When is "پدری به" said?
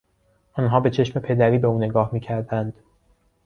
1.19-1.67